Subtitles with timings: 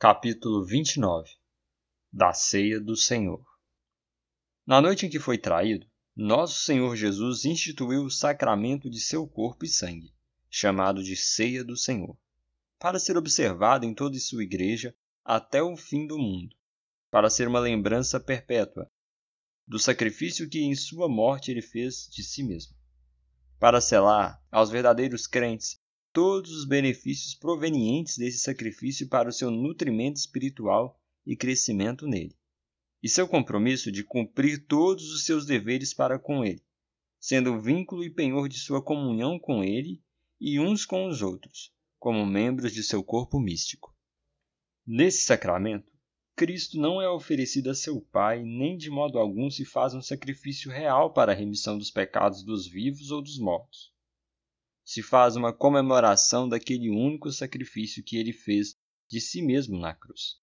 [0.00, 1.28] Capítulo 29
[2.12, 3.44] Da Ceia do Senhor.
[4.64, 9.64] Na noite em que foi traído, nosso Senhor Jesus instituiu o sacramento de seu corpo
[9.64, 10.14] e sangue,
[10.48, 12.16] chamado de Ceia do Senhor,
[12.78, 16.54] para ser observado em toda sua igreja até o fim do mundo,
[17.10, 18.88] para ser uma lembrança perpétua
[19.66, 22.72] do sacrifício que em sua morte ele fez de si mesmo,
[23.58, 25.82] para selar aos verdadeiros crentes
[26.18, 32.36] todos os benefícios provenientes desse sacrifício para o seu nutrimento espiritual e crescimento nele,
[33.00, 36.60] e seu compromisso de cumprir todos os seus deveres para com ele,
[37.20, 40.02] sendo o vínculo e penhor de sua comunhão com ele
[40.40, 43.96] e uns com os outros, como membros de seu corpo místico.
[44.84, 45.92] Nesse sacramento,
[46.34, 50.68] Cristo não é oferecido a seu Pai, nem de modo algum se faz um sacrifício
[50.68, 53.96] real para a remissão dos pecados dos vivos ou dos mortos
[54.88, 58.74] se faz uma comemoração daquele único sacrifício que ele fez
[59.06, 60.40] de si mesmo na cruz,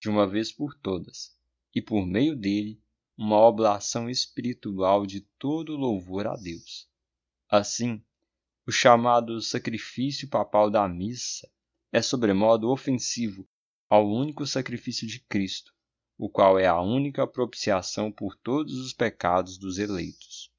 [0.00, 1.36] de uma vez por todas,
[1.74, 2.80] e por meio dele,
[3.18, 6.88] uma oblação espiritual de todo louvor a Deus.
[7.48, 8.00] Assim,
[8.64, 11.50] o chamado sacrifício papal da missa
[11.90, 13.48] é sobremodo ofensivo
[13.88, 15.74] ao único sacrifício de Cristo,
[16.16, 20.52] o qual é a única propiciação por todos os pecados dos eleitos.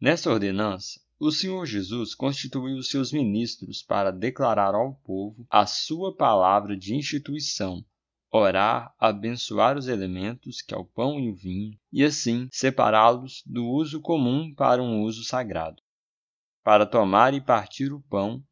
[0.00, 6.74] Nessa ordenança, o Senhor Jesus constituiu seus ministros para declarar ao povo a sua palavra
[6.74, 7.84] de instituição,
[8.32, 13.66] orar, abençoar os elementos, que é o pão e o vinho, e assim separá-los do
[13.66, 15.82] uso comum para um uso sagrado.
[16.64, 18.42] Para tomar e partir o pão,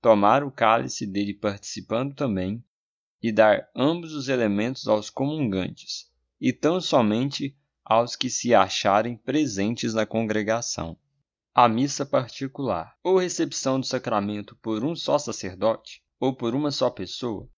[0.00, 2.64] tomar o cálice dele participando também,
[3.20, 6.08] e dar ambos os elementos aos comungantes,
[6.40, 10.96] e tão somente aos que se acharem presentes na congregação
[11.58, 16.90] a missa particular, ou recepção do sacramento por um só sacerdote, ou por uma só
[16.90, 17.48] pessoa,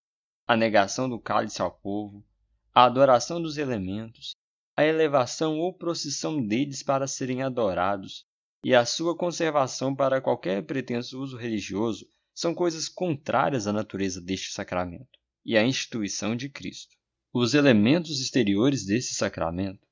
[0.46, 2.24] a negação do cálice ao povo,
[2.72, 4.36] a adoração dos elementos,
[4.76, 8.24] a elevação ou procissão deles para serem adorados
[8.62, 14.52] e a sua conservação para qualquer pretenso uso religioso são coisas contrárias à natureza deste
[14.52, 16.94] sacramento e à instituição de Cristo.
[17.32, 19.87] Os elementos exteriores desse sacramento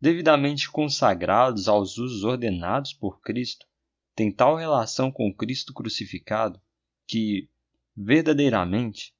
[0.00, 3.66] devidamente consagrados aos usos ordenados por Cristo,
[4.14, 6.60] têm tal relação com Cristo crucificado
[7.06, 7.48] que,
[7.96, 9.14] verdadeiramente,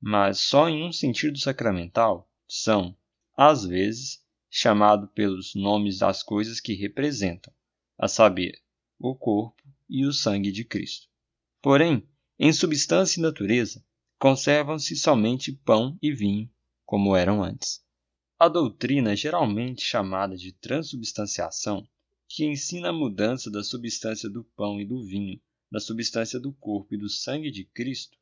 [0.00, 2.96] mas só em um sentido sacramental, são,
[3.36, 7.52] às vezes, chamados pelos nomes das coisas que representam,
[7.98, 8.62] a saber,
[8.98, 11.08] o corpo e o sangue de Cristo.
[11.60, 12.06] Porém,
[12.38, 13.84] em substância e natureza,
[14.18, 16.50] conservam-se somente pão e vinho,
[16.84, 17.83] como eram antes.
[18.44, 21.88] A doutrina geralmente chamada de transubstanciação,
[22.28, 25.40] que ensina a mudança da substância do pão e do vinho,
[25.72, 28.18] da substância do corpo e do sangue de Cristo,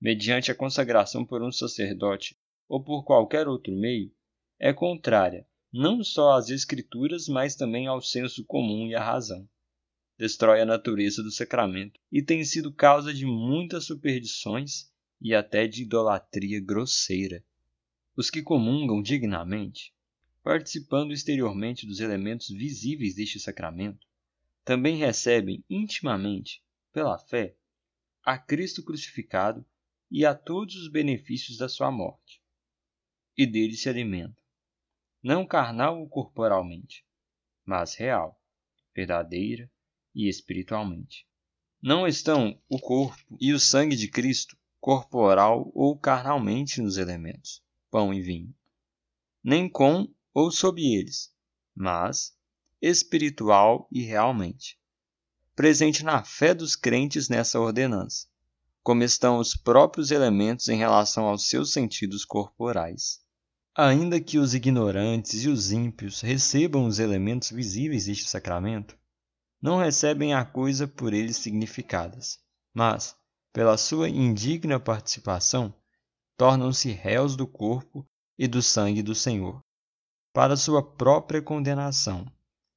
[0.00, 2.36] mediante a consagração por um sacerdote
[2.68, 4.12] ou por qualquer outro meio,
[4.58, 9.48] é contrária não só às Escrituras, mas também ao senso comum e à razão.
[10.18, 14.90] Destrói a natureza do sacramento e tem sido causa de muitas superstições
[15.20, 17.44] e até de idolatria grosseira.
[18.16, 19.94] Os que comungam dignamente,
[20.42, 24.06] participando exteriormente dos elementos visíveis deste sacramento,
[24.64, 27.54] também recebem intimamente, pela fé,
[28.24, 29.66] a Cristo crucificado
[30.10, 32.40] e a todos os benefícios da sua morte,
[33.36, 34.42] e dele se alimentam,
[35.22, 37.04] não carnal ou corporalmente,
[37.66, 38.40] mas real,
[38.94, 39.70] verdadeira
[40.14, 41.26] e espiritualmente.
[41.82, 48.12] Não estão o corpo e o sangue de Cristo corporal ou carnalmente nos elementos, pão
[48.12, 48.54] e vinho,
[49.42, 51.32] nem com ou sob eles,
[51.74, 52.36] mas
[52.80, 54.78] espiritual e realmente,
[55.54, 58.26] presente na fé dos crentes nessa ordenança,
[58.82, 63.20] como estão os próprios elementos em relação aos seus sentidos corporais.
[63.74, 68.96] Ainda que os ignorantes e os ímpios recebam os elementos visíveis deste sacramento,
[69.60, 72.38] não recebem a coisa por eles significadas,
[72.72, 73.16] mas,
[73.52, 75.74] pela sua indigna participação,
[76.36, 78.06] tornam-se réus do corpo
[78.38, 79.60] e do sangue do Senhor,
[80.32, 82.26] para sua própria condenação.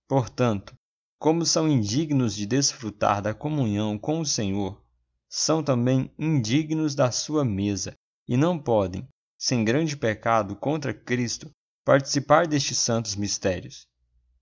[0.07, 0.73] Portanto,
[1.19, 4.81] como são indignos de desfrutar da comunhão com o Senhor,
[5.27, 7.93] são também indignos da sua mesa
[8.27, 9.07] e não podem,
[9.37, 11.51] sem grande pecado contra Cristo,
[11.83, 13.85] participar destes santos mistérios,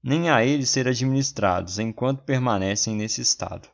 [0.03, 3.67] nem a eles ser administrados enquanto permanecem nesse estado.